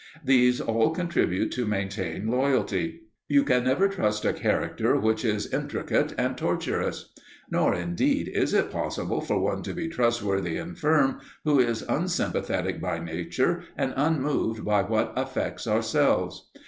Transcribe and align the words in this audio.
These 0.25 0.59
all 0.59 0.89
contribute 0.89 1.51
to 1.51 1.67
maintain 1.67 2.25
loyalty. 2.27 3.01
You 3.27 3.43
can 3.43 3.65
never 3.65 3.87
trust 3.87 4.25
a 4.25 4.33
character 4.33 4.97
which 4.99 5.23
is 5.23 5.53
intricate 5.53 6.15
and 6.17 6.35
tortuous. 6.35 7.13
Nor, 7.51 7.75
indeed, 7.75 8.27
is 8.33 8.51
it 8.55 8.71
possible 8.71 9.21
for 9.21 9.39
one 9.39 9.61
to 9.61 9.75
be 9.75 9.87
trustworthy 9.87 10.57
and 10.57 10.75
firm 10.75 11.19
who 11.45 11.59
is 11.59 11.83
unsympathetic 11.87 12.81
by 12.81 12.97
nature 12.97 13.61
and 13.77 13.93
unmoved 13.95 14.65
by 14.65 14.81
what 14.81 15.13
affects 15.15 15.67
ourselves. 15.67 16.49